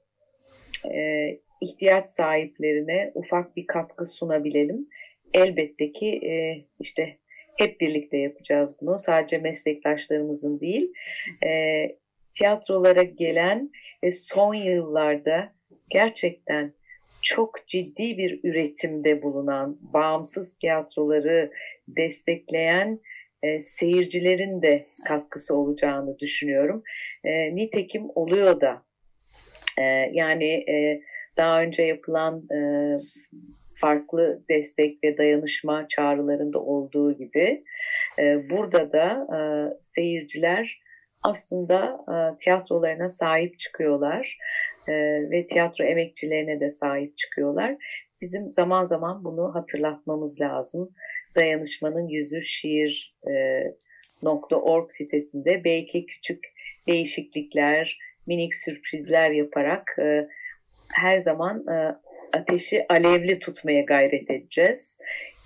e, 0.91 1.29
ihtiyaç 1.61 2.09
sahiplerine 2.09 3.11
ufak 3.15 3.55
bir 3.55 3.67
katkı 3.67 4.05
sunabilelim. 4.05 4.89
Elbette 5.33 5.91
ki 5.91 6.07
e, 6.07 6.65
işte 6.79 7.17
hep 7.57 7.81
birlikte 7.81 8.17
yapacağız 8.17 8.75
bunu. 8.81 8.99
Sadece 8.99 9.37
meslektaşlarımızın 9.37 10.59
değil, 10.59 10.93
e, 11.45 11.49
tiyatrolara 12.33 13.03
gelen 13.03 13.71
ve 14.03 14.11
son 14.11 14.53
yıllarda 14.53 15.53
gerçekten 15.89 16.73
çok 17.21 17.67
ciddi 17.67 18.17
bir 18.17 18.39
üretimde 18.43 19.21
bulunan, 19.21 19.77
bağımsız 19.93 20.57
tiyatroları 20.57 21.51
destekleyen 21.87 22.99
e, 23.43 23.59
seyircilerin 23.59 24.61
de 24.61 24.85
katkısı 25.07 25.55
olacağını 25.55 26.19
düşünüyorum. 26.19 26.83
E, 27.23 27.55
nitekim 27.55 28.03
oluyor 28.15 28.61
da. 28.61 28.83
E, 29.77 29.83
yani 30.13 30.45
e, 30.45 31.01
daha 31.37 31.61
önce 31.61 31.83
yapılan 31.83 32.43
e, 32.55 32.59
farklı 33.81 34.43
destek 34.49 35.03
ve 35.03 35.17
dayanışma 35.17 35.87
çağrılarında 35.87 36.59
olduğu 36.59 37.17
gibi 37.17 37.63
e, 38.19 38.49
burada 38.49 38.91
da 38.91 39.27
e, 39.35 39.39
seyirciler 39.79 40.81
aslında 41.23 41.97
e, 42.07 42.37
tiyatrolarına 42.37 43.09
sahip 43.09 43.59
çıkıyorlar 43.59 44.37
e, 44.87 44.93
ve 45.31 45.47
tiyatro 45.47 45.83
emekçilerine 45.83 46.59
de 46.59 46.71
sahip 46.71 47.17
çıkıyorlar. 47.17 47.75
Bizim 48.21 48.51
zaman 48.51 48.85
zaman 48.85 49.23
bunu 49.23 49.55
hatırlatmamız 49.55 50.41
lazım. 50.41 50.89
Dayanışmanın 51.35 52.07
yüzü 52.07 52.43
şiir 52.43 53.15
e, 53.29 53.63
.org 54.51 54.89
sitesinde 54.91 55.63
belki 55.63 56.05
küçük 56.05 56.52
değişiklikler, 56.87 57.97
minik 58.27 58.55
sürprizler 58.55 59.31
yaparak 59.31 59.95
e, 59.99 60.27
her 60.87 61.19
zaman 61.19 61.67
e, 61.67 61.95
ateşi 62.37 62.85
alevli 62.89 63.39
tutmaya 63.39 63.81
gayret 63.81 64.31
edeceğiz 64.31 64.97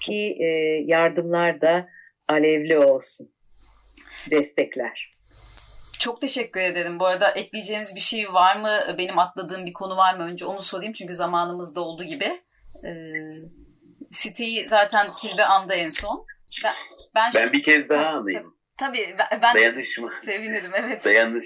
ki 0.02 0.38
e, 0.40 0.46
yardımlar 0.86 1.62
da 1.62 1.90
alevli 2.28 2.78
olsun, 2.78 3.32
destekler. 4.32 5.12
Çok 6.00 6.22
teşekkür 6.22 6.60
ederim. 6.62 7.00
Bu 7.00 7.06
arada 7.06 7.32
ekleyeceğiniz 7.32 7.96
bir 7.96 8.02
şey 8.02 8.34
var 8.34 8.56
mı? 8.56 8.98
Benim 8.98 9.20
atladığım 9.20 9.66
bir 9.66 9.74
konu 9.74 9.98
var 9.98 10.18
mı? 10.18 10.24
Önce 10.24 10.46
onu 10.46 10.62
sorayım 10.62 10.94
çünkü 10.94 11.16
zamanımız 11.16 11.76
da 11.76 11.82
oldu 11.82 12.04
gibi. 12.04 12.42
Ee, 12.86 12.92
siteyi 14.12 14.68
zaten 14.68 15.06
Tilbe 15.22 15.44
anda 15.44 15.76
en 15.76 15.90
son. 15.90 16.26
Ben, 16.66 16.74
ben, 17.16 17.32
ben 17.36 17.54
bir 17.54 17.62
kez 17.62 17.90
daha 17.90 18.06
anlayayım. 18.06 18.57
Tabii 18.78 19.16
ben, 19.20 19.42
ben 19.42 19.56
Dayanışma. 19.56 20.12
sevinirim 20.26 20.72
evet. 20.76 21.06
Dayanış, 21.06 21.46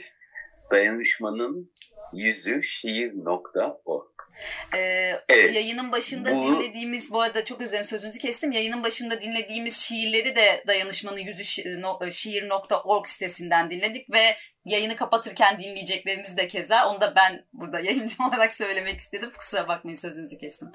dayanışmanın 0.71 1.71
yüzü 2.13 2.63
şiir.org. 2.63 4.11
Ee, 4.75 5.11
evet. 5.29 5.55
Yayının 5.55 5.91
başında 5.91 6.35
bu... 6.35 6.43
dinlediğimiz, 6.43 7.11
bu 7.11 7.21
arada 7.21 7.45
çok 7.45 7.61
özlerim 7.61 7.85
sözünüzü 7.85 8.19
kestim. 8.19 8.51
Yayının 8.51 8.83
başında 8.83 9.21
dinlediğimiz 9.21 9.77
şiirleri 9.77 10.35
de 10.35 10.63
Dayanışmanın 10.67 11.17
Yüzü 11.17 11.43
şi- 11.43 12.11
şiir.org 12.11 13.07
sitesinden 13.07 13.71
dinledik 13.71 14.13
ve 14.13 14.35
yayını 14.65 14.95
kapatırken 14.95 15.59
dinleyeceklerimiz 15.59 16.37
de 16.37 16.47
keza. 16.47 16.89
Onu 16.89 17.01
da 17.01 17.13
ben 17.15 17.45
burada 17.53 17.79
yayıncı 17.79 18.15
olarak 18.27 18.53
söylemek 18.53 18.99
istedim. 18.99 19.29
Kusura 19.37 19.67
bakmayın 19.67 19.97
sözünüzü 19.97 20.37
kestim. 20.37 20.67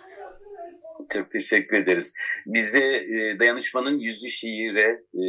Çok 1.13 1.31
teşekkür 1.31 1.83
ederiz. 1.83 2.15
Bize 2.47 2.85
e, 2.85 3.39
dayanışmanın 3.39 3.99
yüzü 3.99 4.31
şiire 4.31 5.03
e, 5.15 5.23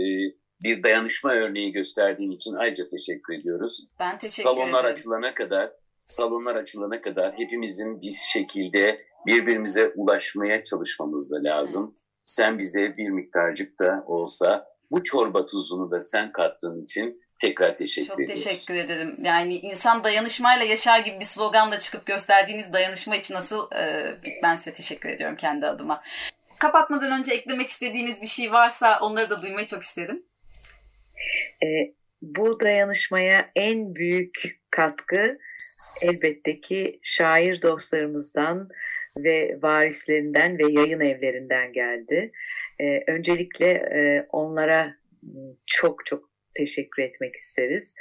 bir 0.63 0.83
dayanışma 0.83 1.33
örneği 1.33 1.71
gösterdiğin 1.71 2.31
için 2.31 2.53
ayrıca 2.53 2.87
teşekkür 2.87 3.33
ediyoruz. 3.33 3.87
Ben 3.99 4.17
teşekkür 4.17 4.43
Salonlar 4.43 4.79
ederim. 4.79 4.93
açılana 4.93 5.33
kadar, 5.33 5.71
salonlar 6.07 6.55
açılana 6.55 7.01
kadar 7.01 7.33
hepimizin 7.33 8.01
bir 8.01 8.15
şekilde 8.33 9.01
birbirimize 9.25 9.91
ulaşmaya 9.95 10.63
çalışmamız 10.63 11.31
da 11.31 11.43
lazım. 11.43 11.85
Evet. 11.89 12.01
Sen 12.25 12.57
bize 12.57 12.97
bir 12.97 13.09
miktarcık 13.09 13.79
da 13.79 14.03
olsa 14.07 14.65
bu 14.91 15.03
çorba 15.03 15.45
tuzunu 15.45 15.91
da 15.91 16.01
sen 16.01 16.31
kattığın 16.31 16.83
için 16.83 17.21
tekrar 17.41 17.77
teşekkür 17.77 18.07
Çok 18.07 18.19
ediyoruz. 18.19 18.43
Çok 18.43 18.51
teşekkür 18.51 18.75
ederim. 18.75 19.17
Yani 19.23 19.59
insan 19.59 20.03
dayanışmayla 20.03 20.65
yaşar 20.65 20.99
gibi 20.99 21.19
bir 21.19 21.25
sloganla 21.25 21.79
çıkıp 21.79 22.05
gösterdiğiniz 22.05 22.73
dayanışma 22.73 23.15
için 23.15 23.33
nasıl 23.35 23.71
e, 23.71 24.15
ben 24.43 24.55
size 24.55 24.73
teşekkür 24.73 25.09
ediyorum 25.09 25.35
kendi 25.35 25.67
adıma. 25.67 26.03
Kapatmadan 26.59 27.19
önce 27.19 27.33
eklemek 27.33 27.67
istediğiniz 27.67 28.21
bir 28.21 28.27
şey 28.27 28.51
varsa 28.51 28.99
onları 29.01 29.29
da 29.29 29.41
duymayı 29.41 29.67
çok 29.67 29.83
isterim. 29.83 30.23
E, 31.63 31.93
bu 32.21 32.59
dayanışmaya 32.59 33.51
en 33.55 33.95
büyük 33.95 34.59
katkı 34.71 35.37
elbette 36.03 36.61
ki 36.61 36.99
şair 37.03 37.61
dostlarımızdan 37.61 38.69
ve 39.17 39.57
varislerinden 39.61 40.59
ve 40.59 40.63
yayın 40.69 40.99
evlerinden 40.99 41.73
geldi. 41.73 42.31
E, 42.79 43.11
öncelikle 43.11 43.67
e, 43.71 44.27
onlara 44.29 44.95
çok 45.65 46.05
çok 46.05 46.29
teşekkür 46.55 47.03
etmek 47.03 47.35
isteriz. 47.35 47.95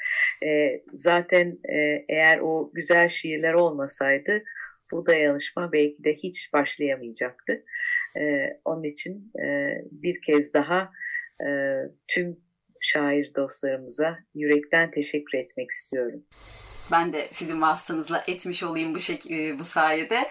E, 0.45 0.83
zaten 0.93 1.59
e, 1.69 2.05
eğer 2.09 2.39
o 2.39 2.71
güzel 2.75 3.09
şiirler 3.09 3.55
olmasaydı 3.55 4.43
bu 4.93 5.07
dayanışma 5.07 5.73
belki 5.73 6.05
de 6.05 6.15
hiç 6.15 6.53
başlayamayacaktı. 6.53 7.65
E, 8.19 8.51
onun 8.65 8.83
için 8.83 9.33
e, 9.45 9.75
bir 9.91 10.23
kez 10.23 10.55
daha 10.55 10.91
e, 11.41 11.49
tüm 12.09 12.46
şair 12.81 13.35
dostlarımıza 13.35 14.19
yürekten 14.35 14.91
teşekkür 14.91 15.39
etmek 15.39 15.71
istiyorum. 15.71 16.25
Ben 16.93 17.13
de 17.13 17.29
sizin 17.31 17.61
vasıtanızla 17.61 18.25
etmiş 18.29 18.63
olayım 18.63 18.95
bu 18.95 18.99
şek- 18.99 19.59
bu 19.59 19.65
sayede. 19.65 20.31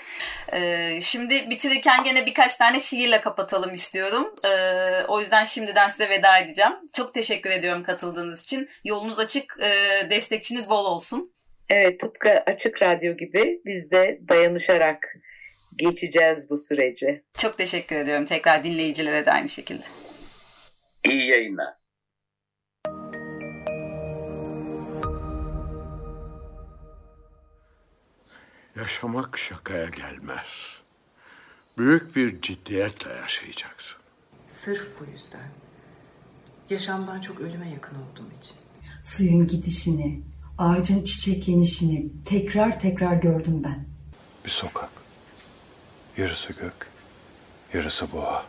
Ee, 0.53 0.99
şimdi 1.01 1.49
bitirirken 1.49 2.03
gene 2.03 2.25
birkaç 2.25 2.55
tane 2.55 2.79
şiirle 2.79 3.21
kapatalım 3.21 3.73
istiyorum. 3.73 4.33
Ee, 4.49 5.03
o 5.07 5.19
yüzden 5.19 5.43
şimdiden 5.43 5.87
size 5.87 6.09
veda 6.09 6.37
edeceğim. 6.37 6.73
Çok 6.93 7.13
teşekkür 7.13 7.49
ediyorum 7.49 7.83
katıldığınız 7.83 8.43
için. 8.43 8.69
Yolunuz 8.83 9.19
açık, 9.19 9.57
e, 9.61 9.69
destekçiniz 10.09 10.69
bol 10.69 10.85
olsun. 10.85 11.33
Evet, 11.69 11.99
tıpkı 11.99 12.29
Açık 12.45 12.81
Radyo 12.81 13.17
gibi 13.17 13.61
biz 13.65 13.91
de 13.91 14.19
dayanışarak 14.29 15.07
geçeceğiz 15.77 16.49
bu 16.49 16.57
süreci. 16.57 17.23
Çok 17.37 17.57
teşekkür 17.57 17.95
ediyorum. 17.95 18.25
Tekrar 18.25 18.63
dinleyicilere 18.63 19.25
de 19.25 19.31
aynı 19.31 19.49
şekilde. 19.49 19.83
İyi 21.03 21.29
yayınlar. 21.29 21.73
Yaşamak 28.75 29.37
şakaya 29.37 29.89
gelmez. 29.89 30.79
Büyük 31.77 32.15
bir 32.15 32.41
ciddiyetle 32.41 33.09
yaşayacaksın. 33.09 33.97
Sırf 34.47 34.87
bu 34.99 35.11
yüzden. 35.11 35.49
Yaşamdan 36.69 37.21
çok 37.21 37.41
ölüme 37.41 37.69
yakın 37.69 37.95
olduğum 37.95 38.37
için. 38.39 38.55
Suyun 39.03 39.47
gidişini, 39.47 40.21
ağacın 40.57 41.03
çiçeklenişini 41.03 42.11
tekrar 42.25 42.79
tekrar 42.79 43.15
gördüm 43.15 43.61
ben. 43.63 43.85
Bir 44.45 44.49
sokak. 44.49 44.89
Yarısı 46.17 46.53
gök, 46.53 46.89
yarısı 47.73 48.11
boğa. 48.11 48.45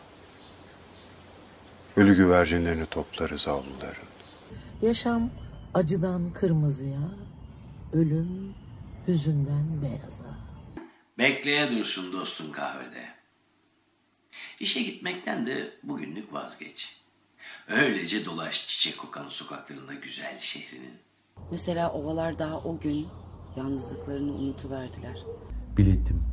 Ölü 1.97 2.15
güvercinlerini 2.15 2.85
toplarız 2.85 3.47
avluların. 3.47 4.07
Yaşam 4.81 5.29
acıdan 5.73 6.33
kırmızıya, 6.33 6.99
ölüm 7.93 8.53
hüzünden 9.07 9.81
beyaza. 9.81 10.37
Bekleye 11.17 11.71
dursun 11.71 12.13
dostun 12.13 12.51
kahvede. 12.51 13.05
İşe 14.59 14.81
gitmekten 14.83 15.45
de 15.45 15.73
bugünlük 15.83 16.33
vazgeç. 16.33 17.01
Öylece 17.67 18.25
dolaş 18.25 18.67
çiçek 18.67 18.97
kokan 18.97 19.29
sokaklarında 19.29 19.93
güzel 19.93 20.39
şehrinin. 20.39 20.93
Mesela 21.51 21.91
ovalar 21.91 22.39
daha 22.39 22.59
o 22.59 22.79
gün 22.79 23.07
yalnızlıklarını 23.57 24.33
unutuverdiler. 24.33 25.17
Biletim, 25.77 26.23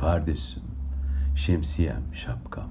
pardesüm, 0.00 0.62
şemsiyem, 1.36 2.14
şapkam. 2.14 2.70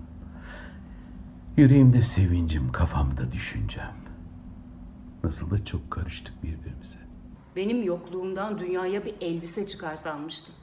Yüreğimde 1.57 2.01
sevincim, 2.01 2.71
kafamda 2.71 3.31
düşüncem. 3.31 3.95
Nasıl 5.23 5.51
da 5.51 5.65
çok 5.65 5.91
karıştık 5.91 6.43
birbirimize. 6.43 7.02
Benim 7.55 7.83
yokluğumdan 7.83 8.59
dünyaya 8.59 9.05
bir 9.05 9.15
elbise 9.21 9.67
çıkar 9.67 9.95
sanmıştım. 9.95 10.55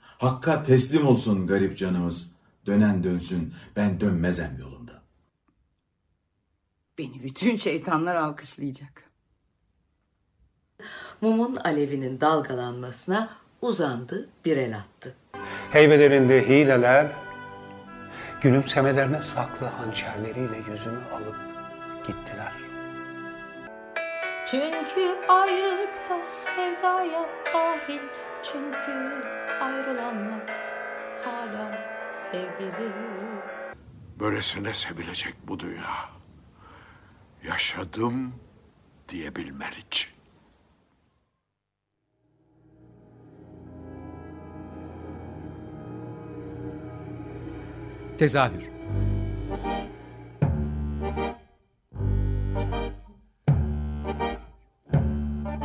Hakka 0.00 0.62
teslim 0.62 1.06
olsun 1.06 1.46
garip 1.46 1.78
canımız. 1.78 2.36
Dönen 2.66 3.04
dönsün, 3.04 3.54
ben 3.76 4.00
dönmezem 4.00 4.56
yolunda. 4.60 5.02
Beni 6.98 7.22
bütün 7.22 7.56
şeytanlar 7.56 8.16
alkışlayacak. 8.16 9.10
Mumun 11.20 11.56
alevinin 11.56 12.20
dalgalanmasına 12.20 13.30
uzandı, 13.62 14.28
bir 14.44 14.56
el 14.56 14.76
attı. 14.76 15.14
Heybelerinde 15.70 16.48
hileler, 16.48 17.12
gülümsemelerine 18.40 19.22
saklı 19.22 19.66
hançerleriyle 19.66 20.56
yüzünü 20.70 20.98
alıp 21.12 21.36
gittiler. 22.06 22.65
Çünkü 24.50 25.26
ayrılıkta 25.28 26.22
sevdaya 26.22 27.28
dahil 27.54 28.00
Çünkü 28.42 29.20
ayrılanlar 29.60 30.58
hala 31.24 31.78
sevgili 32.12 32.92
Böylesine 34.20 34.74
sevilecek 34.74 35.34
bu 35.48 35.60
dünya. 35.60 36.10
Yaşadım 37.44 38.34
diyebilmen 39.08 39.72
için. 39.72 40.10
Tezahür 48.18 48.76